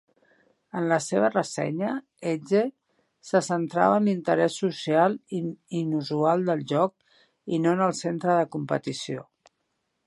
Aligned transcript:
En 0.77 0.85
la 0.91 0.95
seva 1.07 1.27
ressenya, 1.33 1.91
"Edge" 2.31 2.61
se 3.31 3.41
centrava 3.49 3.99
en 3.99 4.09
l'interès 4.11 4.57
social 4.63 5.19
inusual 5.83 6.49
del 6.51 6.67
joc, 6.75 7.17
i 7.59 7.63
no 7.67 7.77
en 7.79 7.87
el 7.91 7.97
centre 8.05 8.41
de 8.43 8.51
competició. 8.57 9.29